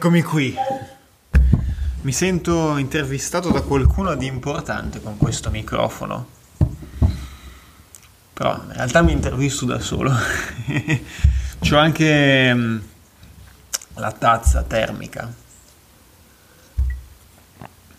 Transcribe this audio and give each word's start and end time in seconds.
Eccomi 0.00 0.22
qui. 0.22 0.54
Mi 2.00 2.12
sento 2.12 2.78
intervistato 2.78 3.50
da 3.50 3.60
qualcuno 3.60 4.14
di 4.14 4.24
importante 4.24 5.02
con 5.02 5.18
questo 5.18 5.50
microfono. 5.50 6.26
Però 8.32 8.62
in 8.64 8.72
realtà 8.72 9.02
mi 9.02 9.12
intervisto 9.12 9.66
da 9.66 9.78
solo. 9.78 10.10
C'ho 11.60 11.76
anche 11.76 12.54
mm, 12.54 12.78
la 13.96 14.10
tazza 14.12 14.62
termica 14.62 15.30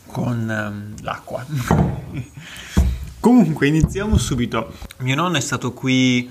con 0.08 0.50
um, 0.50 0.96
l'acqua. 1.04 1.46
Comunque 3.20 3.68
iniziamo 3.68 4.18
subito. 4.18 4.74
Mio 5.02 5.14
nonno 5.14 5.38
è 5.38 5.42
stato 5.42 5.72
qui 5.72 6.28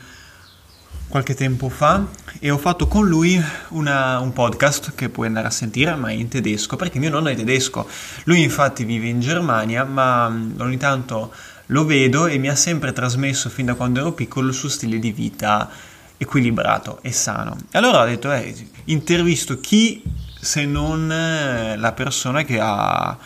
qualche 1.10 1.34
tempo 1.34 1.68
fa 1.68 2.06
e 2.38 2.50
ho 2.50 2.56
fatto 2.56 2.86
con 2.86 3.06
lui 3.06 3.42
una, 3.70 4.20
un 4.20 4.32
podcast 4.32 4.94
che 4.94 5.08
puoi 5.08 5.26
andare 5.26 5.48
a 5.48 5.50
sentire, 5.50 5.94
ma 5.96 6.12
in 6.12 6.28
tedesco, 6.28 6.76
perché 6.76 7.00
mio 7.00 7.10
nonno 7.10 7.28
è 7.28 7.34
tedesco. 7.34 7.86
Lui 8.24 8.42
infatti 8.42 8.84
vive 8.84 9.08
in 9.08 9.20
Germania, 9.20 9.84
ma 9.84 10.26
ogni 10.26 10.76
tanto 10.76 11.34
lo 11.66 11.84
vedo 11.84 12.26
e 12.26 12.38
mi 12.38 12.48
ha 12.48 12.54
sempre 12.54 12.92
trasmesso 12.92 13.50
fin 13.50 13.66
da 13.66 13.74
quando 13.74 13.98
ero 13.98 14.12
piccolo 14.12 14.48
il 14.48 14.54
suo 14.54 14.68
stile 14.68 15.00
di 15.00 15.10
vita 15.10 15.68
equilibrato 16.16 17.00
e 17.02 17.10
sano. 17.10 17.56
E 17.72 17.78
allora 17.78 18.02
ho 18.02 18.06
detto, 18.06 18.32
eh, 18.32 18.54
intervisto 18.84 19.58
chi 19.58 20.02
se 20.40 20.64
non 20.64 21.10
eh, 21.10 21.76
la 21.76 21.92
persona 21.92 22.42
che 22.44 22.58
ha 22.60 23.18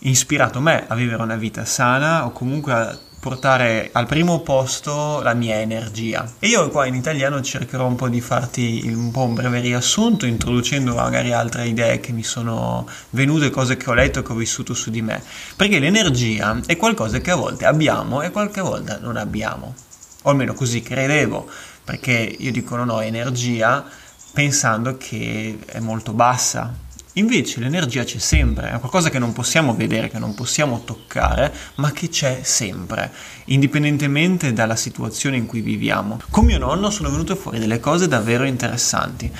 ispirato 0.00 0.60
me 0.60 0.84
a 0.88 0.94
vivere 0.94 1.22
una 1.22 1.36
vita 1.36 1.64
sana 1.64 2.24
o 2.24 2.32
comunque 2.32 2.72
a 2.72 2.98
portare 3.20 3.90
al 3.92 4.06
primo 4.06 4.40
posto 4.40 5.20
la 5.20 5.34
mia 5.34 5.60
energia. 5.60 6.26
E 6.38 6.48
io 6.48 6.70
qua 6.70 6.86
in 6.86 6.94
italiano 6.94 7.42
cercherò 7.42 7.86
un 7.86 7.94
po' 7.94 8.08
di 8.08 8.22
farti 8.22 8.90
un 8.92 9.10
po' 9.10 9.24
un 9.24 9.34
breve 9.34 9.60
riassunto, 9.60 10.24
introducendo 10.24 10.94
magari 10.94 11.32
altre 11.32 11.66
idee 11.66 12.00
che 12.00 12.12
mi 12.12 12.22
sono 12.22 12.88
venute, 13.10 13.50
cose 13.50 13.76
che 13.76 13.90
ho 13.90 13.94
letto, 13.94 14.22
che 14.22 14.32
ho 14.32 14.36
vissuto 14.36 14.72
su 14.72 14.90
di 14.90 15.02
me. 15.02 15.22
Perché 15.54 15.78
l'energia 15.78 16.58
è 16.64 16.76
qualcosa 16.78 17.18
che 17.18 17.30
a 17.30 17.36
volte 17.36 17.66
abbiamo 17.66 18.22
e 18.22 18.30
qualche 18.30 18.62
volta 18.62 18.98
non 18.98 19.18
abbiamo. 19.18 19.74
O 20.22 20.30
almeno 20.30 20.54
così 20.54 20.80
credevo, 20.80 21.46
perché 21.84 22.36
io 22.38 22.50
dico 22.50 22.74
non 22.76 22.88
ho 22.88 23.02
energia 23.02 23.84
pensando 24.32 24.96
che 24.96 25.58
è 25.66 25.80
molto 25.80 26.12
bassa, 26.12 26.72
Invece 27.20 27.60
l'energia 27.60 28.02
c'è 28.02 28.18
sempre, 28.18 28.72
è 28.72 28.78
qualcosa 28.78 29.10
che 29.10 29.18
non 29.18 29.34
possiamo 29.34 29.74
vedere, 29.74 30.08
che 30.08 30.18
non 30.18 30.34
possiamo 30.34 30.84
toccare, 30.84 31.52
ma 31.74 31.92
che 31.92 32.08
c'è 32.08 32.40
sempre, 32.42 33.12
indipendentemente 33.46 34.54
dalla 34.54 34.74
situazione 34.74 35.36
in 35.36 35.44
cui 35.44 35.60
viviamo. 35.60 36.18
Con 36.30 36.46
mio 36.46 36.56
nonno 36.56 36.88
sono 36.88 37.10
venute 37.10 37.36
fuori 37.36 37.58
delle 37.58 37.78
cose 37.78 38.08
davvero 38.08 38.44
interessanti. 38.44 39.30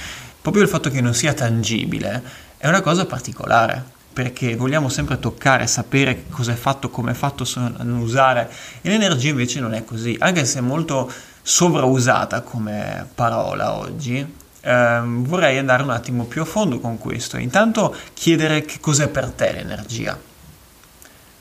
Proprio 0.42 0.62
il 0.62 0.69
fatto 0.69 0.91
che 0.91 1.01
non 1.01 1.14
sia 1.14 1.33
tangibile 1.33 2.23
è 2.58 2.69
una 2.69 2.83
cosa 2.83 3.06
particolare, 3.06 3.83
perché 4.12 4.56
vogliamo 4.56 4.91
sempre 4.91 5.19
toccare, 5.19 5.67
sapere 5.67 6.25
cosa 6.28 6.53
è 6.53 6.56
fatto, 6.56 6.91
come 6.91 7.12
è 7.12 7.14
fatto, 7.14 7.47
usare, 7.78 8.51
e 8.83 8.91
l'energia 8.91 9.31
invece 9.31 9.58
non 9.58 9.73
è 9.73 9.84
così, 9.84 10.14
anche 10.20 10.45
se 10.45 10.58
è 10.58 10.62
molto 10.62 11.11
sovrausata 11.41 12.42
come 12.42 13.08
parola 13.14 13.73
oggi, 13.77 14.39
eh, 14.61 15.00
vorrei 15.05 15.58
andare 15.58 15.83
un 15.83 15.91
attimo 15.91 16.25
più 16.25 16.42
a 16.42 16.44
fondo 16.44 16.80
con 16.80 16.98
questo. 16.98 17.36
Intanto 17.36 17.94
chiedere 18.14 18.64
che 18.64 18.78
cos'è 18.80 19.08
per 19.08 19.30
te 19.30 19.52
l'energia. 19.52 20.19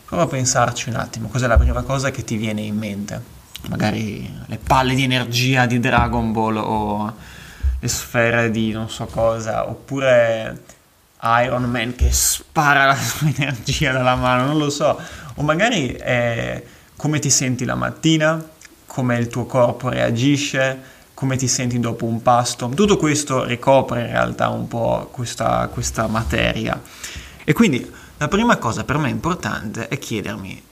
Prova 0.06 0.23
a 0.23 0.28
pensarci 0.28 0.89
un 0.89 0.95
attimo, 0.95 1.28
cos'è 1.28 1.45
la 1.45 1.58
prima 1.58 1.84
cosa 1.84 2.09
che 2.09 2.23
ti 2.23 2.36
viene 2.36 2.61
in 2.61 2.76
mente? 2.76 3.38
Magari 3.67 4.31
le 4.48 4.58
palle 4.58 4.95
di 4.95 5.03
energia 5.03 5.66
di 5.66 5.80
Dragon 5.80 6.31
Ball 6.31 6.58
o 6.58 7.14
le 7.80 7.88
sfere 7.88 8.50
di 8.50 8.72
non 8.72 8.89
so 8.89 9.06
cosa, 9.06 9.70
oppure 9.70 10.64
Iron 11.44 11.64
Man 11.64 11.95
che 11.95 12.11
spara 12.11 12.86
la 12.86 12.95
sua 12.95 13.28
energia 13.36 13.92
dalla 13.92 14.16
mano, 14.16 14.45
non 14.45 14.58
lo 14.58 14.70
so. 14.70 15.00
O 15.36 15.44
magari 15.44 15.89
è 15.89 16.64
come 16.95 17.20
ti 17.20 17.30
senti 17.30 17.66
la 17.66 17.76
mattina, 17.76 18.44
come 18.86 19.17
il 19.17 19.27
tuo 19.27 19.45
corpo 19.45 19.89
reagisce, 19.89 20.98
come 21.20 21.36
ti 21.36 21.50
senti 21.50 21.82
dopo 21.82 22.06
un 22.06 22.22
pasto. 22.22 22.70
Tutto 22.70 22.96
questo 22.96 23.44
ricopre 23.44 24.00
in 24.00 24.08
realtà 24.08 24.48
un 24.48 24.70
po' 24.70 25.10
questa, 25.12 25.68
questa 25.68 26.08
materia. 26.08 26.82
E 27.44 27.52
quindi 27.52 27.86
la 28.16 28.30
prima 28.30 28.56
cosa 28.56 28.86
per 28.86 28.98
me 28.98 29.10
importante 29.10 29.90
è 29.90 30.00
chiedermi 30.00 30.64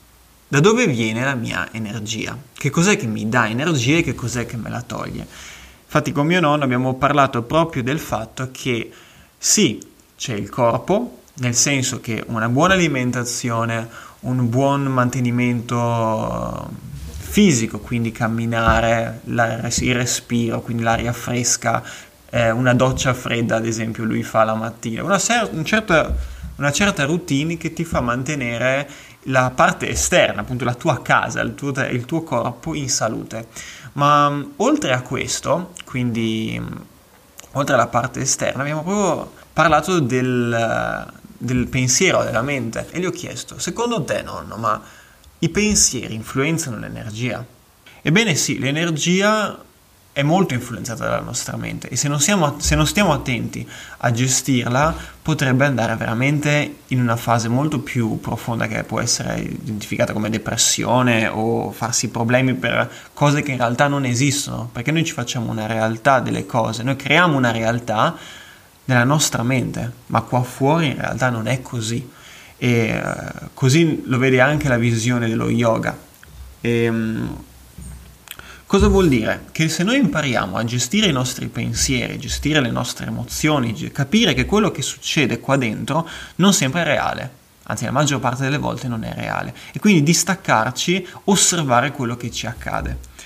da 0.48 0.60
dove 0.60 0.86
viene 0.86 1.22
la 1.22 1.34
mia 1.34 1.68
energia? 1.72 2.34
Che 2.54 2.70
cos'è 2.70 2.96
che 2.96 3.06
mi 3.06 3.28
dà 3.28 3.46
energia 3.46 3.98
e 3.98 4.02
che 4.02 4.14
cos'è 4.14 4.46
che 4.46 4.56
me 4.56 4.70
la 4.70 4.80
toglie? 4.80 5.26
Infatti 5.84 6.12
con 6.12 6.24
mio 6.24 6.40
nonno 6.40 6.64
abbiamo 6.64 6.94
parlato 6.94 7.42
proprio 7.42 7.82
del 7.82 8.00
fatto 8.00 8.48
che 8.50 8.90
sì, 9.36 9.78
c'è 10.16 10.32
il 10.32 10.48
corpo, 10.48 11.24
nel 11.40 11.54
senso 11.54 12.00
che 12.00 12.24
una 12.28 12.48
buona 12.48 12.72
alimentazione, 12.72 13.86
un 14.20 14.48
buon 14.48 14.84
mantenimento 14.84 16.70
fisico, 17.28 17.78
quindi 17.78 18.10
camminare, 18.10 19.20
il 19.24 19.94
respiro, 19.94 20.62
quindi 20.62 20.82
l'aria 20.82 21.12
fresca, 21.12 21.82
eh, 22.30 22.50
una 22.50 22.74
doccia 22.74 23.12
fredda 23.12 23.56
ad 23.56 23.66
esempio 23.66 24.04
lui 24.04 24.22
fa 24.22 24.44
la 24.44 24.54
mattina, 24.54 25.04
una, 25.04 25.18
ser- 25.18 25.50
un 25.52 25.64
certa, 25.64 26.14
una 26.56 26.72
certa 26.72 27.04
routine 27.04 27.58
che 27.58 27.74
ti 27.74 27.84
fa 27.84 28.00
mantenere 28.00 28.88
la 29.24 29.50
parte 29.54 29.88
esterna, 29.90 30.40
appunto 30.40 30.64
la 30.64 30.74
tua 30.74 31.02
casa, 31.02 31.40
il 31.40 31.54
tuo, 31.54 31.70
il 31.90 32.04
tuo 32.06 32.22
corpo 32.22 32.74
in 32.74 32.88
salute. 32.88 33.48
Ma 33.92 34.28
um, 34.28 34.52
oltre 34.56 34.92
a 34.92 35.02
questo, 35.02 35.74
quindi 35.84 36.56
um, 36.58 36.84
oltre 37.52 37.74
alla 37.74 37.88
parte 37.88 38.20
esterna, 38.20 38.62
abbiamo 38.62 38.82
proprio 38.82 39.32
parlato 39.52 40.00
del, 40.00 41.12
del 41.36 41.66
pensiero, 41.66 42.24
della 42.24 42.42
mente 42.42 42.86
e 42.90 43.00
gli 43.00 43.06
ho 43.06 43.10
chiesto, 43.10 43.58
secondo 43.58 44.02
te 44.02 44.22
nonno, 44.22 44.56
ma 44.56 44.80
i 45.40 45.48
pensieri 45.48 46.14
influenzano 46.14 46.78
l'energia? 46.78 47.44
Ebbene 48.02 48.34
sì, 48.34 48.58
l'energia 48.58 49.58
è 50.18 50.22
molto 50.24 50.52
influenzata 50.52 51.04
dalla 51.04 51.20
nostra 51.20 51.56
mente 51.56 51.88
e 51.88 51.94
se 51.94 52.08
non, 52.08 52.18
siamo, 52.18 52.56
se 52.58 52.74
non, 52.74 52.88
stiamo 52.88 53.12
attenti 53.12 53.64
a 53.98 54.10
gestirla 54.10 54.92
potrebbe 55.22 55.64
andare 55.64 55.94
veramente 55.94 56.78
in 56.88 57.00
una 57.00 57.14
fase 57.14 57.46
molto 57.46 57.78
più 57.78 58.18
profonda 58.18 58.66
che 58.66 58.82
può 58.82 58.98
essere 58.98 59.38
identificata 59.38 60.12
come 60.12 60.28
depressione 60.28 61.28
o 61.28 61.70
farsi 61.70 62.08
problemi 62.08 62.54
per 62.54 62.90
cose 63.14 63.42
che 63.42 63.52
in 63.52 63.58
realtà 63.58 63.86
non 63.86 64.04
esistono, 64.04 64.68
perché 64.72 64.90
noi 64.90 65.04
ci 65.04 65.12
facciamo 65.12 65.52
una 65.52 65.66
realtà 65.66 66.18
delle 66.18 66.46
cose, 66.46 66.82
noi 66.82 66.96
creiamo 66.96 67.36
una 67.36 67.52
realtà 67.52 68.16
nella 68.86 69.04
nostra 69.04 69.44
mente, 69.44 69.92
ma 70.06 70.22
qua 70.22 70.42
fuori 70.42 70.88
in 70.88 70.96
realtà 70.96 71.30
non 71.30 71.46
è 71.46 71.62
così 71.62 72.16
e 72.58 73.00
uh, 73.00 73.48
così 73.54 74.02
lo 74.04 74.18
vede 74.18 74.40
anche 74.40 74.68
la 74.68 74.76
visione 74.76 75.28
dello 75.28 75.48
yoga. 75.48 75.96
E, 76.60 76.88
um, 76.88 77.44
cosa 78.66 78.88
vuol 78.88 79.08
dire? 79.08 79.46
Che 79.52 79.68
se 79.68 79.84
noi 79.84 79.98
impariamo 79.98 80.56
a 80.56 80.64
gestire 80.64 81.06
i 81.06 81.12
nostri 81.12 81.46
pensieri, 81.46 82.18
gestire 82.18 82.60
le 82.60 82.70
nostre 82.70 83.06
emozioni, 83.06 83.72
capire 83.92 84.34
che 84.34 84.44
quello 84.44 84.70
che 84.70 84.82
succede 84.82 85.38
qua 85.38 85.56
dentro 85.56 86.06
non 86.36 86.52
sempre 86.52 86.82
è 86.82 86.84
reale, 86.84 87.30
anzi 87.62 87.84
la 87.84 87.92
maggior 87.92 88.18
parte 88.18 88.42
delle 88.42 88.58
volte 88.58 88.88
non 88.88 89.04
è 89.04 89.14
reale, 89.14 89.54
e 89.72 89.78
quindi 89.78 90.02
distaccarci, 90.02 91.06
osservare 91.24 91.92
quello 91.92 92.16
che 92.16 92.30
ci 92.30 92.46
accade. 92.46 93.16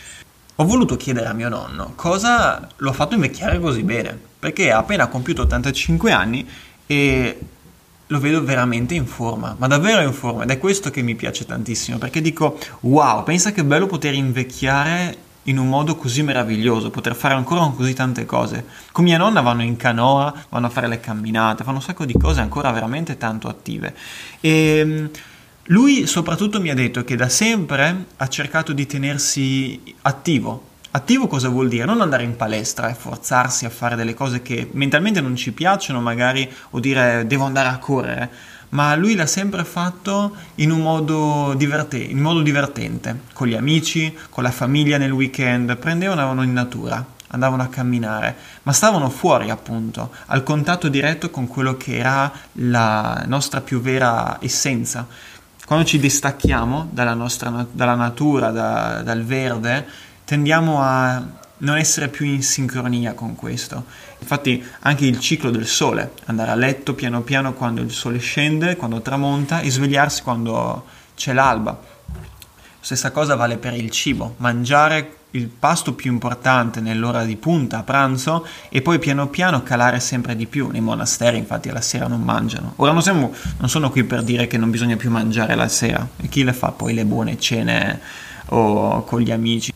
Ho 0.57 0.65
voluto 0.67 0.97
chiedere 0.97 1.29
a 1.29 1.33
mio 1.33 1.49
nonno 1.49 1.95
cosa 1.97 2.69
lo 2.77 2.91
ha 2.91 2.93
fatto 2.93 3.15
invecchiare 3.15 3.59
così 3.59 3.83
bene, 3.83 4.17
perché 4.39 4.71
ha 4.71 4.79
appena 4.79 5.07
compiuto 5.07 5.43
85 5.43 6.13
anni 6.13 6.47
e 6.87 7.39
lo 8.13 8.21
vedo 8.21 8.45
veramente 8.45 8.95
in 8.95 9.07
forma, 9.07 9.57
ma 9.59 9.67
davvero 9.67 10.03
in 10.03 10.13
forma 10.13 10.43
ed 10.43 10.51
è 10.51 10.59
questo 10.59 10.91
che 10.91 11.01
mi 11.01 11.15
piace 11.15 11.47
tantissimo 11.47 11.97
perché 11.97 12.21
dico 12.21 12.59
wow, 12.81 13.25
pensa 13.25 13.53
che 13.53 13.65
bello 13.65 13.87
poter 13.87 14.13
invecchiare 14.13 15.17
in 15.45 15.59
un 15.59 15.69
modo 15.69 15.97
così 15.97 16.23
meraviglioso, 16.23 16.91
poter 16.91 17.17
fare 17.17 17.35
ancora 17.35 17.67
così 17.75 17.95
tante 17.95 18.25
cose. 18.27 18.65
Con 18.93 19.03
mia 19.03 19.17
nonna 19.19 19.41
vanno 19.41 19.63
in 19.63 19.77
canoa, 19.77 20.33
vanno 20.51 20.67
a 20.67 20.71
fare 20.71 20.87
le 20.87 21.01
camminate, 21.01 21.65
fanno 21.65 21.79
un 21.79 21.83
sacco 21.83 22.05
di 22.05 22.13
cose 22.13 22.41
ancora 22.41 22.71
veramente 22.71 23.17
tanto 23.17 23.49
attive. 23.49 23.95
E 24.41 24.51
ehm, 24.51 25.11
lui 25.67 26.07
soprattutto 26.07 26.61
mi 26.61 26.71
ha 26.71 26.75
detto 26.75 27.03
che 27.03 27.17
da 27.17 27.29
sempre 27.29 28.05
ha 28.17 28.29
cercato 28.29 28.73
di 28.73 28.87
tenersi 28.87 29.95
attivo, 30.03 30.71
Attivo 30.95 31.27
cosa 31.27 31.49
vuol 31.49 31.69
dire? 31.69 31.87
Non 31.87 32.03
andare 32.03 32.23
in 32.23 32.37
palestra 32.37 32.91
e 32.91 32.95
forzarsi 32.95 33.65
a 33.65 33.71
fare 33.71 33.97
delle 33.97 34.13
cose 34.13 34.43
che 34.43 34.69
mentalmente 34.73 35.23
non 35.23 35.35
ci 35.37 35.53
piacciono, 35.53 36.03
magari, 36.03 36.47
o 36.71 36.81
dire 36.81 37.27
devo 37.27 37.45
andare 37.45 37.69
a 37.71 37.79
correre, 37.79 38.29
ma 38.71 38.95
lui 38.95 39.15
l'ha 39.15 39.25
sempre 39.25 39.65
fatto 39.65 40.37
in 40.57 40.71
un 40.71 40.81
modo, 40.81 41.55
diverte- 41.57 41.97
in 41.97 42.19
modo 42.21 42.43
divertente, 42.43 43.21
con 43.33 43.47
gli 43.47 43.55
amici, 43.55 44.15
con 44.29 44.43
la 44.43 44.51
famiglia 44.51 44.99
nel 44.99 45.13
weekend, 45.13 45.79
prendevano 45.79 46.43
in 46.43 46.53
natura, 46.53 47.03
andavano 47.29 47.63
a 47.63 47.69
camminare, 47.69 48.37
ma 48.65 48.73
stavano 48.73 49.09
fuori 49.09 49.49
appunto, 49.49 50.11
al 50.27 50.43
contatto 50.43 50.89
diretto 50.89 51.31
con 51.31 51.49
quello 51.49 51.79
che 51.79 51.97
era 51.97 52.31
la 52.53 53.25
nostra 53.27 53.63
più 53.63 53.81
vera 53.81 54.37
essenza. 54.43 55.07
Quando 55.65 55.87
ci 55.87 55.99
distacchiamo 55.99 56.89
dalla, 56.91 57.15
nostra, 57.15 57.67
dalla 57.71 57.95
natura, 57.95 58.51
da, 58.51 59.01
dal 59.03 59.25
verde, 59.25 60.11
tendiamo 60.25 60.81
a 60.81 61.41
non 61.59 61.77
essere 61.77 62.09
più 62.09 62.27
in 62.27 62.43
sincronia 62.43 63.15
con 63.15 63.35
questo. 63.35 63.85
Infatti 64.19 64.65
anche 64.81 65.07
il 65.07 65.19
ciclo 65.21 65.51
del 65.51 65.67
sole, 65.67 66.13
andare 66.27 66.51
a 66.51 66.55
letto 66.55 66.95
piano 66.95 67.23
piano 67.23 67.53
quando 67.55 67.81
il 67.81 67.93
sole 67.93 68.19
scende, 68.19 68.77
quando 68.77 69.01
tramonta 69.01 69.61
e 69.61 69.71
svegliarsi 69.71 70.23
quando 70.23 70.87
c'è 71.15 71.33
l'alba. 71.33 71.81
Stessa 72.81 73.13
cosa 73.13 73.37
vale 73.37 73.59
per 73.59 73.75
il 73.75 73.91
cibo, 73.91 74.35
mangiare 74.39 75.17
il 75.33 75.49
pasto 75.49 75.95
più 75.95 76.11
importante 76.11 76.81
nell'ora 76.81 77.25
di 77.25 77.37
punta 77.37 77.79
a 77.79 77.83
pranzo 77.85 78.47
e 78.69 78.83
poi 78.83 78.99
piano 78.99 79.29
piano 79.29 79.63
calare 79.63 80.01
sempre 80.01 80.37
di 80.37 80.47
più. 80.47 80.69
Nei 80.69 80.81
monasteri 80.81 81.39
infatti 81.39 81.69
alla 81.69 81.81
sera 81.81 82.07
non 82.07 82.23
mangiano. 82.23 82.75
Ora 82.77 82.93
non, 82.93 83.03
siamo, 83.03 83.33
non 83.59 83.69
sono 83.69 83.91
qui 83.91 84.05
per 84.05 84.23
dire 84.23 84.47
che 84.47 84.59
non 84.59 84.71
bisogna 84.71 84.97
più 84.97 85.11
mangiare 85.11 85.55
la 85.55 85.69
sera, 85.69 86.07
e 86.17 86.29
chi 86.29 86.43
le 86.45 86.53
fa 86.53 86.73
poi 86.73 86.93
le 86.93 87.05
buone 87.05 87.39
cene 87.39 88.01
o 88.47 89.05
con 89.05 89.21
gli 89.21 89.31
amici. 89.31 89.72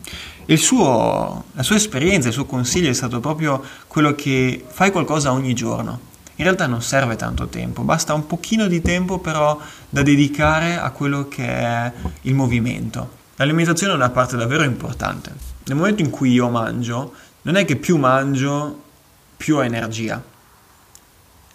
Suo, 0.55 1.43
la 1.51 1.63
sua 1.63 1.75
esperienza, 1.75 2.29
il 2.29 2.33
suo 2.33 2.45
consiglio 2.45 2.89
è 2.89 2.93
stato 2.93 3.19
proprio 3.19 3.61
quello 3.87 4.15
che 4.15 4.63
fai 4.65 4.91
qualcosa 4.91 5.33
ogni 5.33 5.53
giorno. 5.53 5.99
In 6.35 6.43
realtà 6.45 6.67
non 6.67 6.81
serve 6.81 7.17
tanto 7.17 7.47
tempo, 7.47 7.81
basta 7.81 8.13
un 8.13 8.25
pochino 8.27 8.67
di 8.67 8.81
tempo 8.81 9.19
però 9.19 9.59
da 9.89 10.03
dedicare 10.03 10.77
a 10.77 10.91
quello 10.91 11.27
che 11.27 11.45
è 11.45 11.91
il 12.21 12.33
movimento. 12.33 13.15
L'alimentazione 13.35 13.91
è 13.91 13.95
una 13.95 14.09
parte 14.09 14.37
davvero 14.37 14.63
importante. 14.63 15.33
Nel 15.65 15.75
momento 15.75 16.01
in 16.01 16.09
cui 16.09 16.31
io 16.31 16.47
mangio, 16.49 17.13
non 17.41 17.55
è 17.55 17.65
che 17.65 17.75
più 17.75 17.97
mangio, 17.97 18.83
più 19.35 19.57
ho 19.57 19.63
energia. 19.63 20.23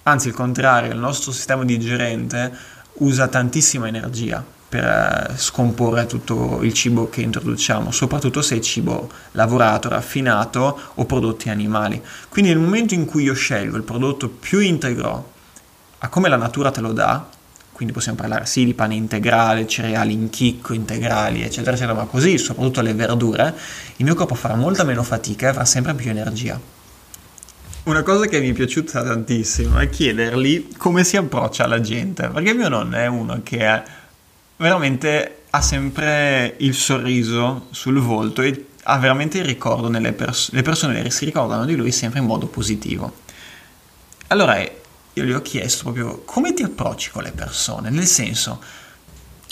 Anzi, 0.03 0.29
il 0.29 0.35
contrario, 0.35 0.93
il 0.93 0.99
nostro 0.99 1.33
sistema 1.33 1.65
digerente 1.65 2.53
usa 2.95 3.27
tantissima 3.29 3.87
energia 3.87 4.45
per 4.73 4.85
eh, 4.85 5.37
scomporre 5.37 6.07
tutto 6.07 6.61
il 6.63 6.73
cibo 6.73 7.11
che 7.11 7.21
introduciamo, 7.21 7.91
soprattutto 7.91 8.41
se 8.41 8.57
è 8.57 8.61
cibo 8.61 9.11
lavorato, 9.33 9.91
raffinato 9.91 10.79
o 10.95 11.05
prodotti 11.05 11.51
animali. 11.51 12.03
Quindi 12.31 12.53
nel 12.53 12.61
momento 12.61 12.95
in 12.95 13.05
cui 13.05 13.25
io 13.25 13.35
scelgo 13.35 13.77
il 13.77 13.83
prodotto 13.83 14.31
più 14.31 14.61
integro 14.61 15.33
a 15.99 16.09
come 16.09 16.31
la 16.31 16.37
natura 16.37 16.71
te 16.71 16.81
lo 16.81 16.93
dà, 16.93 17.29
quindi 17.71 17.93
possiamo 17.93 18.17
parlare 18.17 18.47
sì 18.47 18.65
di 18.65 18.73
pane 18.73 18.95
integrale, 18.95 19.67
cereali 19.67 20.15
in 20.15 20.31
chicco, 20.31 20.73
integrali, 20.73 21.43
eccetera, 21.43 21.77
eccetera, 21.77 21.93
ma 21.93 22.07
così 22.07 22.39
soprattutto 22.39 22.81
le 22.81 22.95
verdure, 22.95 23.55
il 23.97 24.07
mio 24.07 24.15
corpo 24.15 24.35
farà 24.35 24.55
molta 24.55 24.85
meno 24.85 25.03
fatica 25.03 25.47
e 25.47 25.49
avrà 25.51 25.67
sempre 25.67 25.95
più 25.95 26.09
energia. 26.09 26.59
Una 27.85 28.03
cosa 28.03 28.27
che 28.27 28.41
mi 28.41 28.51
è 28.51 28.53
piaciuta 28.53 29.03
tantissimo 29.03 29.79
è 29.79 29.91
chiedergli 29.91 30.69
come 30.79 31.05
si 31.05 31.19
approccia 31.19 31.65
alla 31.65 31.81
gente, 31.81 32.29
perché 32.29 32.55
mio 32.55 32.69
nonno 32.69 32.97
è 32.97 33.07
uno 33.07 33.41
che 33.43 33.59
è 33.59 33.83
veramente 34.63 35.43
ha 35.51 35.61
sempre 35.61 36.55
il 36.61 36.75
sorriso 36.75 37.67
sul 37.73 37.99
volto 37.99 38.41
e 38.41 38.69
ha 38.85 38.99
veramente 38.99 39.39
il 39.39 39.45
ricordo 39.45 39.89
nelle 39.89 40.13
persone, 40.13 40.59
le 40.59 40.65
persone 40.65 41.11
si 41.11 41.25
ricordano 41.25 41.65
di 41.67 41.77
lui 41.77 41.93
sempre 41.93 42.21
in 42.21 42.27
modo 42.27 42.47
positivo. 42.47 43.21
Allora 44.29 44.59
io 44.59 45.25
gli 45.25 45.33
ho 45.33 45.43
chiesto 45.43 45.83
proprio 45.83 46.23
come 46.25 46.55
ti 46.55 46.63
approcci 46.63 47.11
con 47.11 47.23
le 47.23 47.33
persone, 47.33 47.91
nel 47.91 48.07
senso, 48.07 48.63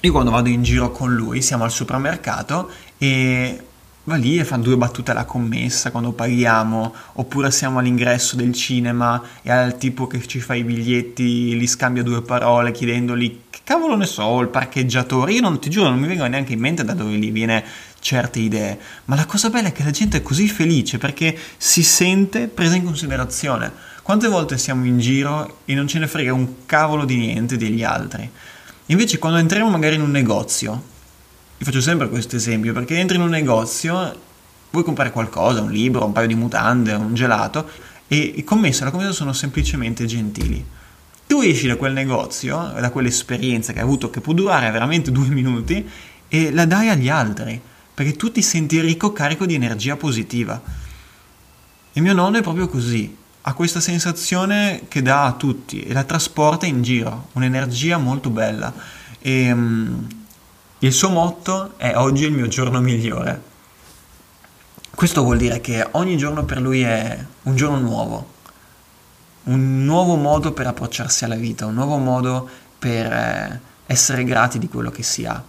io 0.01 0.13
quando 0.13 0.31
vado 0.31 0.49
in 0.49 0.63
giro 0.63 0.91
con 0.91 1.15
lui 1.15 1.43
siamo 1.43 1.65
al 1.65 1.71
supermercato 1.71 2.71
e 2.97 3.65
va 4.05 4.17
lì 4.17 4.39
e 4.39 4.45
fa 4.45 4.57
due 4.57 4.77
battute 4.77 5.11
alla 5.11 5.25
commessa 5.25 5.91
quando 5.91 6.13
paghiamo, 6.13 6.95
oppure 7.15 7.51
siamo 7.51 7.79
all'ingresso 7.79 8.37
del 8.37 8.55
cinema 8.55 9.23
e 9.43 9.51
al 9.51 9.77
tipo 9.77 10.07
che 10.07 10.27
ci 10.27 10.41
fa 10.41 10.55
i 10.55 10.65
biglietti 10.65 11.55
gli 11.55 11.67
scambia 11.67 12.03
due 12.03 12.23
parole 12.23 12.73
chiedendogli 12.73 13.41
che 13.51 13.61
cavolo 13.63 13.97
ne 13.97 14.07
so, 14.07 14.41
il 14.41 14.49
parcheggiatore, 14.49 15.33
io 15.33 15.43
non 15.43 15.61
ti 15.61 15.69
giuro, 15.69 15.91
non 15.91 15.99
mi 15.99 16.07
vengono 16.07 16.29
neanche 16.29 16.55
in 16.55 16.61
mente 16.61 16.83
da 16.83 16.95
dove 16.95 17.13
gli 17.13 17.31
viene 17.31 17.63
certe 18.01 18.39
idee, 18.39 18.79
ma 19.05 19.17
la 19.17 19.27
cosa 19.27 19.51
bella 19.51 19.69
è 19.69 19.73
che 19.73 19.85
la 19.85 19.91
gente 19.91 20.19
è 20.19 20.23
così 20.23 20.49
felice 20.49 20.97
perché 20.97 21.37
si 21.59 21.83
sente 21.83 22.49
presa 22.49 22.77
in 22.77 22.85
considerazione. 22.85 23.71
Quante 24.03 24.29
volte 24.29 24.57
siamo 24.57 24.87
in 24.87 24.99
giro 24.99 25.59
e 25.67 25.75
non 25.75 25.87
ce 25.87 25.99
ne 25.99 26.07
frega 26.07 26.33
un 26.33 26.67
cavolo 26.67 27.05
di 27.05 27.17
niente 27.17 27.57
degli 27.59 27.85
altri? 27.85 28.29
Invece 28.87 29.19
quando 29.19 29.39
entriamo 29.39 29.71
magari 29.71 29.97
in 29.97 30.01
un 30.01 30.11
negozio 30.11 30.83
io 31.61 31.67
faccio 31.67 31.83
sempre 31.83 32.09
questo 32.09 32.37
esempio 32.37 32.73
perché 32.73 32.97
entri 32.97 33.17
in 33.17 33.23
un 33.23 33.29
negozio, 33.29 34.19
vuoi 34.71 34.83
comprare 34.83 35.11
qualcosa, 35.11 35.61
un 35.61 35.71
libro, 35.71 36.07
un 36.07 36.13
paio 36.13 36.27
di 36.27 36.35
mutande, 36.35 36.95
un 36.95 37.13
gelato 37.13 37.69
e 38.09 38.17
i 38.17 38.45
commessi 38.45 38.81
alla 38.81 38.91
commessa 38.91 39.13
sono 39.13 39.35
semplicemente 39.35 40.07
gentili. 40.07 40.65
Tu 41.27 41.43
esci 41.43 41.67
da 41.67 41.77
quel 41.77 41.93
negozio, 41.93 42.73
da 42.81 42.89
quell'esperienza 42.91 43.75
che 43.75 43.81
hai 43.81 43.85
avuto, 43.85 44.09
che 44.09 44.23
può 44.23 44.33
durare 44.33 44.71
veramente 44.71 45.13
due 45.13 45.29
minuti, 45.29 45.87
e 46.29 46.51
la 46.51 46.65
dai 46.65 46.89
agli 46.89 47.11
altri, 47.11 47.61
perché 47.93 48.17
tu 48.17 48.33
ti 48.33 48.41
senti 48.41 48.81
ricco, 48.81 49.13
carico 49.13 49.45
di 49.45 49.53
energia 49.53 49.97
positiva. 49.97 50.61
E 51.93 52.01
mio 52.01 52.15
nonno 52.15 52.39
è 52.39 52.43
proprio 52.43 52.69
così, 52.69 53.15
ha 53.43 53.53
questa 53.53 53.81
sensazione 53.81 54.85
che 54.89 55.03
dà 55.03 55.27
a 55.27 55.33
tutti 55.35 55.83
e 55.83 55.93
la 55.93 56.05
trasporta 56.05 56.65
in 56.65 56.81
giro, 56.81 57.29
un'energia 57.33 57.99
molto 57.99 58.31
bella. 58.31 58.73
E, 59.21 59.53
um, 59.53 60.20
il 60.83 60.93
suo 60.95 61.11
motto 61.11 61.75
è 61.77 61.95
oggi 61.97 62.25
è 62.25 62.29
il 62.29 62.33
mio 62.33 62.49
giorno 62.49 62.81
migliore. 62.81 63.49
Questo 64.95 65.23
vuol 65.23 65.37
dire 65.37 65.61
che 65.61 65.87
ogni 65.93 66.17
giorno 66.17 66.45
per 66.45 66.59
lui 66.59 66.81
è 66.83 67.23
un 67.43 67.55
giorno 67.55 67.79
nuovo, 67.79 68.33
un 69.45 69.85
nuovo 69.85 70.17
modo 70.17 70.53
per 70.53 70.67
approcciarsi 70.67 71.25
alla 71.25 71.35
vita, 71.37 71.67
un 71.67 71.75
nuovo 71.75 71.99
modo 71.99 72.49
per 72.79 73.13
eh, 73.13 73.61
essere 73.87 74.25
grati 74.25 74.59
di 74.59 74.69
quello 74.69 74.91
che 74.91 75.03
si 75.03 75.27
ha. 75.27 75.43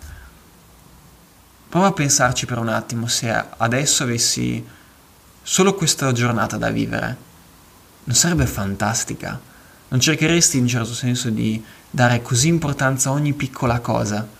Prova 1.69 1.88
a 1.88 1.94
pensarci 1.94 2.45
per 2.45 2.57
un 2.57 2.68
attimo 2.68 3.07
se 3.07 3.34
adesso 3.57 4.04
avessi 4.04 4.66
solo 5.42 5.75
questa 5.75 6.12
giornata 6.12 6.57
da 6.57 6.69
vivere. 6.69 7.18
Non 8.04 8.16
sarebbe 8.18 8.45
fantastica? 8.45 9.39
Non 9.88 10.00
cercheresti 10.01 10.57
in 10.57 10.63
un 10.63 10.69
certo 10.69 10.94
senso 10.94 11.30
di 11.30 11.63
dare 11.89 12.22
così 12.22 12.50
importanza 12.50 13.10
a 13.10 13.13
ogni 13.13 13.31
piccola 13.31 13.80
cosa? 13.80 14.39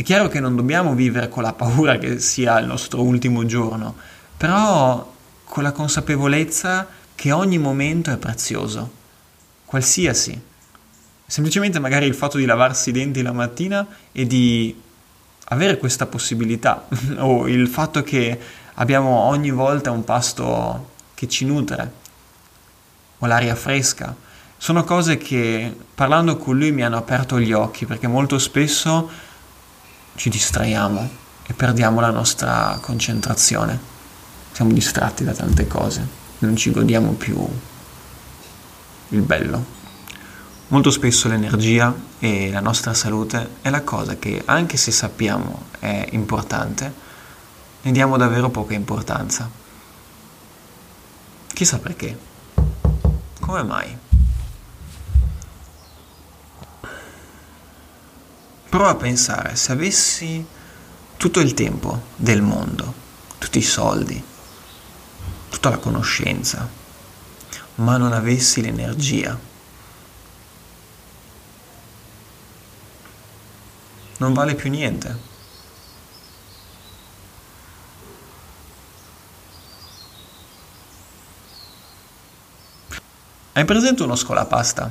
È 0.00 0.02
chiaro 0.02 0.28
che 0.28 0.40
non 0.40 0.56
dobbiamo 0.56 0.94
vivere 0.94 1.28
con 1.28 1.42
la 1.42 1.52
paura 1.52 1.98
che 1.98 2.20
sia 2.20 2.58
il 2.58 2.66
nostro 2.66 3.02
ultimo 3.02 3.44
giorno, 3.44 3.94
però 4.34 5.12
con 5.44 5.62
la 5.62 5.72
consapevolezza 5.72 6.88
che 7.14 7.32
ogni 7.32 7.58
momento 7.58 8.10
è 8.10 8.16
prezioso, 8.16 8.90
qualsiasi. 9.66 10.40
Semplicemente 11.26 11.78
magari 11.80 12.06
il 12.06 12.14
fatto 12.14 12.38
di 12.38 12.46
lavarsi 12.46 12.88
i 12.88 12.92
denti 12.92 13.20
la 13.20 13.32
mattina 13.32 13.86
e 14.10 14.26
di 14.26 14.74
avere 15.48 15.76
questa 15.76 16.06
possibilità, 16.06 16.86
o 17.18 17.46
il 17.46 17.68
fatto 17.68 18.02
che 18.02 18.40
abbiamo 18.76 19.10
ogni 19.10 19.50
volta 19.50 19.90
un 19.90 20.04
pasto 20.04 20.92
che 21.12 21.28
ci 21.28 21.44
nutre, 21.44 21.92
o 23.18 23.26
l'aria 23.26 23.54
fresca. 23.54 24.16
Sono 24.56 24.82
cose 24.84 25.18
che 25.18 25.76
parlando 25.94 26.38
con 26.38 26.56
lui 26.56 26.72
mi 26.72 26.84
hanno 26.84 26.96
aperto 26.96 27.38
gli 27.38 27.52
occhi, 27.52 27.84
perché 27.84 28.06
molto 28.06 28.38
spesso 28.38 29.28
ci 30.20 30.28
distraiamo 30.28 31.08
e 31.46 31.54
perdiamo 31.54 31.98
la 32.00 32.10
nostra 32.10 32.76
concentrazione. 32.82 33.80
Siamo 34.52 34.70
distratti 34.70 35.24
da 35.24 35.32
tante 35.32 35.66
cose, 35.66 36.06
non 36.40 36.56
ci 36.56 36.70
godiamo 36.72 37.12
più 37.12 37.42
il 39.08 39.22
bello. 39.22 39.64
Molto 40.68 40.90
spesso 40.90 41.26
l'energia 41.26 41.94
e 42.18 42.50
la 42.50 42.60
nostra 42.60 42.92
salute 42.92 43.48
è 43.62 43.70
la 43.70 43.80
cosa 43.80 44.16
che, 44.16 44.42
anche 44.44 44.76
se 44.76 44.90
sappiamo 44.90 45.68
è 45.78 46.08
importante, 46.10 46.92
ne 47.80 47.90
diamo 47.90 48.18
davvero 48.18 48.50
poca 48.50 48.74
importanza. 48.74 49.48
Chissà 51.46 51.78
perché. 51.78 52.18
Come 53.40 53.62
mai? 53.62 54.09
Prova 58.70 58.90
a 58.90 58.94
pensare, 58.94 59.56
se 59.56 59.72
avessi 59.72 60.46
tutto 61.16 61.40
il 61.40 61.54
tempo 61.54 62.02
del 62.14 62.40
mondo, 62.40 62.94
tutti 63.38 63.58
i 63.58 63.62
soldi, 63.62 64.22
tutta 65.48 65.70
la 65.70 65.78
conoscenza, 65.78 66.68
ma 67.74 67.96
non 67.96 68.12
avessi 68.12 68.62
l'energia, 68.62 69.36
non 74.18 74.32
vale 74.32 74.54
più 74.54 74.70
niente. 74.70 75.18
Hai 83.50 83.64
presente 83.64 84.04
uno 84.04 84.14
scolapasta? 84.14 84.88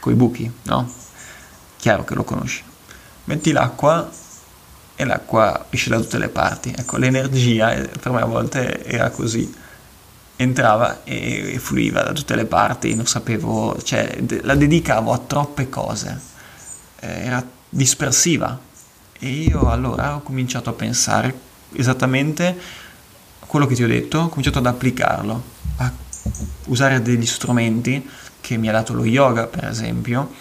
Coi 0.00 0.14
buchi, 0.14 0.52
no? 0.64 1.07
Chiaro 1.78 2.04
che 2.04 2.14
lo 2.14 2.24
conosci. 2.24 2.62
Metti 3.24 3.52
l'acqua 3.52 4.10
e 4.94 5.04
l'acqua 5.04 5.66
esce 5.70 5.90
da 5.90 5.98
tutte 5.98 6.18
le 6.18 6.28
parti. 6.28 6.74
Ecco, 6.76 6.96
l'energia 6.96 7.72
eh, 7.72 7.88
per 8.00 8.12
me 8.12 8.20
a 8.20 8.26
volte 8.26 8.84
era 8.84 9.10
così. 9.10 9.66
Entrava 10.36 11.02
e 11.04 11.56
fluiva 11.58 12.02
da 12.02 12.12
tutte 12.12 12.36
le 12.36 12.44
parti, 12.44 12.94
non 12.94 13.06
sapevo, 13.06 13.80
cioè 13.82 14.18
la 14.42 14.54
dedicavo 14.54 15.12
a 15.12 15.18
troppe 15.18 15.68
cose, 15.68 16.20
eh, 17.00 17.24
era 17.24 17.44
dispersiva. 17.68 18.58
E 19.18 19.28
io 19.28 19.68
allora 19.68 20.14
ho 20.14 20.22
cominciato 20.22 20.70
a 20.70 20.74
pensare 20.74 21.46
esattamente 21.72 22.56
quello 23.40 23.66
che 23.66 23.74
ti 23.74 23.82
ho 23.82 23.88
detto, 23.88 24.18
ho 24.18 24.28
cominciato 24.28 24.58
ad 24.58 24.66
applicarlo, 24.66 25.42
usare 26.66 27.02
degli 27.02 27.26
strumenti 27.26 28.08
che 28.40 28.56
mi 28.56 28.68
ha 28.68 28.72
dato 28.72 28.94
lo 28.94 29.04
yoga, 29.04 29.46
per 29.46 29.64
esempio, 29.64 30.34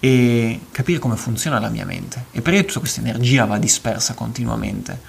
e 0.00 0.60
capire 0.70 0.98
come 0.98 1.16
funziona 1.16 1.58
la 1.58 1.68
mia 1.68 1.86
mente. 1.86 2.26
E 2.32 2.42
perché 2.42 2.64
tutta 2.64 2.80
questa 2.80 3.00
energia 3.00 3.44
va 3.46 3.58
dispersa 3.58 4.14
continuamente. 4.14 5.00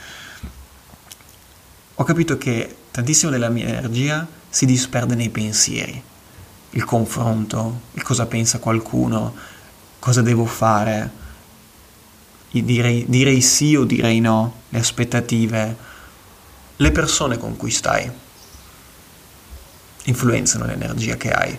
Ho 1.96 2.04
capito 2.04 2.38
che 2.38 2.75
tantissimo 2.92 3.32
della 3.32 3.50
mia 3.50 3.68
energia 3.68 4.25
si 4.50 4.65
disperde 4.65 5.15
nei 5.15 5.30
pensieri, 5.30 6.01
il 6.72 6.84
confronto, 6.86 7.82
il 7.94 8.04
cosa 8.04 8.25
pensa 8.25 8.60
qualcuno, 8.60 9.34
cosa 10.00 10.22
devo 10.22 10.46
fare, 10.46 11.10
direi, 12.51 13.06
direi 13.08 13.42
sì 13.42 13.75
o 13.75 13.84
direi 13.84 14.20
no, 14.20 14.62
le 14.70 14.80
aspettative, 14.80 15.75
le 16.75 16.92
persone 16.92 17.38
con 17.38 17.56
cui 17.58 17.72
stai 17.72 18.10
influenzano 20.06 20.66
l'energia 20.66 21.16
che 21.16 21.32
hai. 21.32 21.58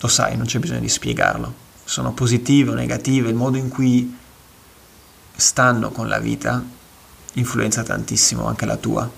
Lo 0.00 0.08
sai, 0.08 0.36
non 0.36 0.46
c'è 0.46 0.58
bisogno 0.58 0.80
di 0.80 0.88
spiegarlo. 0.88 1.54
Sono 1.84 2.12
positive 2.12 2.70
o 2.70 2.74
negative, 2.74 3.28
il 3.28 3.34
modo 3.34 3.56
in 3.56 3.68
cui 3.68 4.16
stanno 5.34 5.90
con 5.90 6.08
la 6.08 6.18
vita 6.18 6.62
influenza 7.34 7.82
tantissimo 7.82 8.46
anche 8.46 8.66
la 8.66 8.76
tua. 8.76 9.08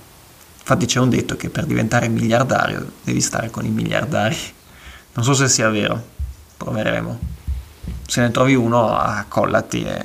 Infatti 0.59 0.87
c'è 0.87 0.99
un 0.99 1.11
detto 1.11 1.37
che 1.37 1.50
per 1.50 1.66
diventare 1.66 2.09
miliardario 2.09 2.92
devi 3.02 3.21
stare 3.21 3.50
con 3.50 3.64
i 3.64 3.71
miliardari. 3.71 4.37
Non 5.14 5.25
so 5.25 5.35
se 5.35 5.49
sia 5.49 5.68
vero, 5.68 6.02
proveremo. 6.56 7.33
Se 8.06 8.21
ne 8.21 8.30
trovi 8.30 8.54
uno, 8.54 8.97
accollati 8.97 9.85
e 9.85 10.02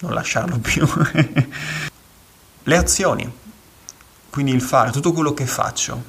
non 0.00 0.12
lasciarlo 0.12 0.58
più. 0.58 0.86
Le 2.66 2.76
azioni, 2.76 3.30
quindi 4.30 4.52
il 4.52 4.62
fare, 4.62 4.90
tutto 4.90 5.12
quello 5.12 5.34
che 5.34 5.46
faccio, 5.46 6.02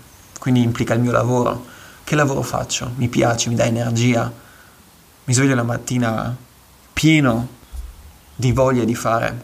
quindi 0.45 0.61
implica 0.61 0.93
il 0.93 0.99
mio 0.99 1.11
lavoro. 1.11 1.65
Che 2.03 2.13
lavoro 2.13 2.43
faccio? 2.43 2.91
Mi 2.97 3.07
piace, 3.07 3.49
mi 3.49 3.55
dà 3.55 3.65
energia. 3.65 4.31
Mi 5.23 5.33
sveglio 5.33 5.55
la 5.55 5.63
mattina 5.63 6.37
pieno 6.93 7.47
di 8.35 8.51
voglia 8.51 8.83
di 8.83 8.93
fare. 8.93 9.43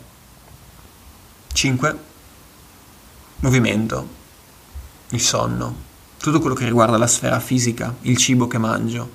5. 1.54 2.00
Movimento, 3.38 4.08
il 5.10 5.20
sonno, 5.20 5.76
tutto 6.20 6.40
quello 6.40 6.54
che 6.54 6.66
riguarda 6.66 7.00
la 7.00 7.08
sfera 7.08 7.40
fisica, 7.40 7.96
il 8.02 8.18
cibo 8.18 8.46
che 8.46 8.60
mangio. 8.60 9.10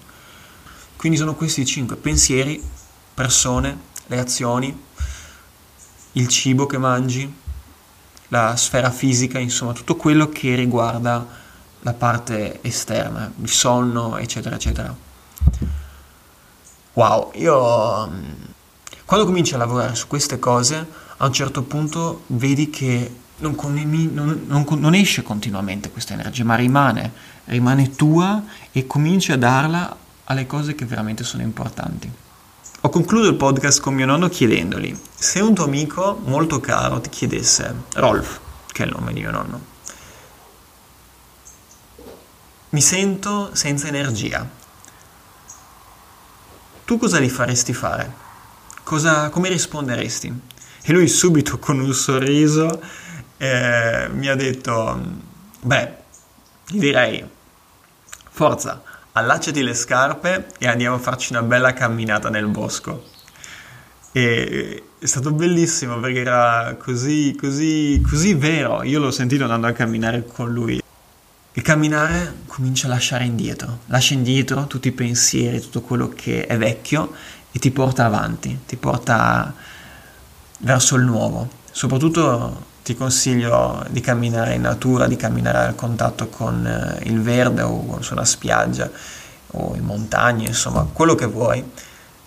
Quindi 0.96 1.16
sono 1.16 1.36
questi 1.36 1.64
cinque 1.64 1.94
pensieri, 1.94 2.60
persone, 3.14 3.78
le 4.06 4.18
azioni, 4.18 4.76
il 6.10 6.26
cibo 6.26 6.66
che 6.66 6.78
mangi, 6.78 7.32
la 8.26 8.56
sfera 8.56 8.90
fisica, 8.90 9.38
insomma 9.38 9.72
tutto 9.72 9.94
quello 9.94 10.28
che 10.28 10.56
riguarda 10.56 11.44
la 11.86 11.94
parte 11.94 12.58
esterna, 12.62 13.30
il 13.40 13.48
sonno, 13.48 14.16
eccetera, 14.16 14.56
eccetera. 14.56 14.92
Wow, 16.94 17.30
io 17.34 18.08
mm, 18.08 18.32
quando 19.04 19.24
cominci 19.24 19.54
a 19.54 19.58
lavorare 19.58 19.94
su 19.94 20.08
queste 20.08 20.40
cose, 20.40 20.84
a 21.16 21.24
un 21.24 21.32
certo 21.32 21.62
punto 21.62 22.24
vedi 22.26 22.70
che 22.70 23.14
non, 23.36 23.54
non, 23.56 24.44
non, 24.48 24.66
non 24.68 24.94
esce 24.94 25.22
continuamente 25.22 25.92
questa 25.92 26.14
energia, 26.14 26.42
ma 26.42 26.56
rimane, 26.56 27.12
rimane 27.44 27.94
tua 27.94 28.42
e 28.72 28.84
cominci 28.88 29.30
a 29.30 29.38
darla 29.38 29.96
alle 30.24 30.46
cose 30.46 30.74
che 30.74 30.86
veramente 30.86 31.22
sono 31.22 31.44
importanti. 31.44 32.10
Ho 32.80 32.88
concluso 32.88 33.28
il 33.28 33.36
podcast 33.36 33.80
con 33.80 33.94
mio 33.94 34.06
nonno 34.06 34.28
chiedendogli 34.28 34.96
se 35.14 35.38
un 35.38 35.54
tuo 35.54 35.64
amico 35.64 36.20
molto 36.24 36.58
caro 36.58 37.00
ti 37.00 37.10
chiedesse, 37.10 37.72
Rolf, 37.94 38.40
che 38.72 38.82
è 38.82 38.86
il 38.86 38.92
nome 38.92 39.12
di 39.12 39.20
mio 39.20 39.30
nonno, 39.30 39.74
mi 42.70 42.80
sento 42.80 43.54
senza 43.54 43.86
energia, 43.86 44.48
tu 46.84 46.98
cosa 46.98 47.18
gli 47.18 47.28
faresti 47.28 47.72
fare? 47.72 48.24
Cosa, 48.82 49.28
come 49.30 49.48
risponderesti? 49.48 50.40
E 50.82 50.92
lui 50.92 51.08
subito 51.08 51.58
con 51.58 51.80
un 51.80 51.92
sorriso 51.92 52.80
eh, 53.38 54.08
mi 54.12 54.28
ha 54.28 54.36
detto, 54.36 55.00
beh, 55.62 55.94
gli 56.68 56.78
direi, 56.78 57.28
forza, 58.30 58.82
allacciati 59.12 59.62
le 59.62 59.74
scarpe 59.74 60.46
e 60.58 60.68
andiamo 60.68 60.96
a 60.96 61.00
farci 61.00 61.32
una 61.32 61.42
bella 61.42 61.72
camminata 61.72 62.30
nel 62.30 62.46
bosco. 62.46 63.04
E 64.12 64.84
è 64.98 65.06
stato 65.06 65.32
bellissimo 65.32 65.98
perché 65.98 66.20
era 66.20 66.76
così, 66.78 67.36
così, 67.38 68.00
così 68.08 68.34
vero. 68.34 68.82
Io 68.82 69.00
l'ho 69.00 69.10
sentito 69.10 69.42
andando 69.42 69.66
a 69.66 69.72
camminare 69.72 70.24
con 70.24 70.52
lui. 70.52 70.82
Il 71.56 71.62
camminare 71.62 72.40
comincia 72.48 72.86
a 72.86 72.90
lasciare 72.90 73.24
indietro, 73.24 73.78
lascia 73.86 74.12
indietro 74.12 74.66
tutti 74.66 74.88
i 74.88 74.92
pensieri, 74.92 75.58
tutto 75.58 75.80
quello 75.80 76.10
che 76.10 76.44
è 76.44 76.58
vecchio 76.58 77.14
e 77.50 77.58
ti 77.58 77.70
porta 77.70 78.04
avanti, 78.04 78.60
ti 78.66 78.76
porta 78.76 79.54
verso 80.58 80.96
il 80.96 81.04
nuovo. 81.04 81.48
Soprattutto 81.70 82.62
ti 82.82 82.94
consiglio 82.94 83.82
di 83.88 84.02
camminare 84.02 84.52
in 84.52 84.60
natura, 84.60 85.06
di 85.06 85.16
camminare 85.16 85.68
al 85.68 85.74
contatto 85.74 86.28
con 86.28 86.66
eh, 86.66 87.08
il 87.08 87.22
verde 87.22 87.62
o 87.62 88.02
su 88.02 88.12
una 88.12 88.26
spiaggia 88.26 88.90
o 89.52 89.74
in 89.76 89.84
montagna, 89.84 90.46
insomma, 90.46 90.86
quello 90.92 91.14
che 91.14 91.24
vuoi. 91.24 91.64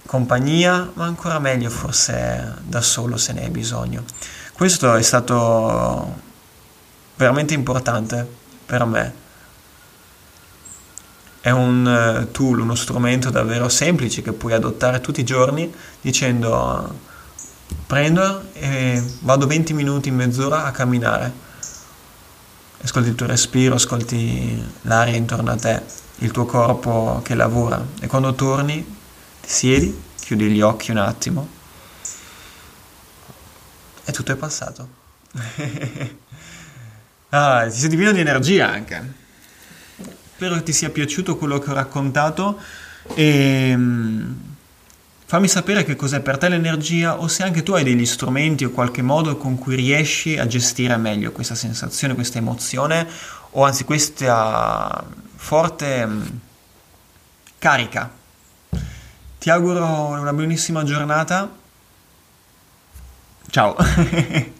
Compagnia, 0.07 0.89
ma 0.95 1.05
ancora 1.05 1.37
meglio 1.37 1.69
forse 1.69 2.55
da 2.63 2.81
solo 2.81 3.15
se 3.15 3.33
ne 3.33 3.43
hai 3.43 3.51
bisogno. 3.51 4.03
Questo 4.53 4.95
è 4.95 5.03
stato 5.03 6.15
veramente 7.15 7.53
importante 7.53 8.38
per 8.69 8.85
me. 8.85 9.13
È 11.41 11.49
un 11.49 11.87
eh, 11.87 12.31
tool, 12.31 12.59
uno 12.59 12.75
strumento 12.75 13.31
davvero 13.31 13.67
semplice 13.67 14.21
che 14.21 14.31
puoi 14.31 14.53
adottare 14.53 15.01
tutti 15.01 15.21
i 15.21 15.23
giorni 15.23 15.73
dicendo 15.99 17.07
prendo 17.87 18.43
e 18.53 19.03
vado 19.21 19.47
20 19.47 19.73
minuti, 19.73 20.11
mezz'ora 20.11 20.65
a 20.65 20.71
camminare. 20.71 21.47
Ascolti 22.83 23.09
il 23.09 23.15
tuo 23.15 23.25
respiro, 23.25 23.73
ascolti 23.73 24.63
l'aria 24.83 25.15
intorno 25.15 25.49
a 25.49 25.55
te, 25.55 25.81
il 26.19 26.29
tuo 26.29 26.45
corpo 26.45 27.21
che 27.23 27.33
lavora 27.33 27.83
e 27.99 28.05
quando 28.05 28.35
torni 28.35 28.85
ti 29.41 29.49
siedi, 29.49 29.99
chiudi 30.21 30.49
gli 30.49 30.61
occhi 30.61 30.91
un 30.91 30.97
attimo 30.97 31.47
e 34.05 34.11
tutto 34.11 34.31
è 34.31 34.35
passato. 34.35 34.87
ah, 37.29 37.67
ti 37.69 37.77
senti 37.77 37.95
pieno 37.95 38.11
di 38.11 38.19
energia 38.19 38.69
anche. 38.69 39.13
Spero 40.35 40.55
che 40.55 40.63
ti 40.63 40.73
sia 40.73 40.89
piaciuto 40.89 41.37
quello 41.37 41.59
che 41.59 41.69
ho 41.69 41.73
raccontato 41.73 42.59
e 43.15 43.77
Fammi 45.29 45.47
sapere 45.47 45.83
che 45.83 45.95
cos'è 45.95 46.21
per 46.21 46.39
te 46.39 46.49
l'energia 46.49 47.19
o 47.19 47.27
se 47.27 47.43
anche 47.43 47.61
tu 47.61 47.73
hai 47.73 47.83
degli 47.83 48.07
strumenti 48.07 48.65
o 48.65 48.71
qualche 48.71 49.03
modo 49.03 49.37
con 49.37 49.59
cui 49.59 49.75
riesci 49.75 50.39
a 50.39 50.47
gestire 50.47 50.97
meglio 50.97 51.31
questa 51.31 51.53
sensazione, 51.53 52.15
questa 52.15 52.39
emozione 52.39 53.07
o 53.51 53.63
anzi 53.63 53.83
questa 53.83 55.05
forte 55.35 56.05
mm, 56.07 56.21
carica. 57.59 58.09
Ti 59.37 59.49
auguro 59.51 59.85
una 60.07 60.33
buonissima 60.33 60.83
giornata. 60.83 61.47
Ciao. 63.51 63.75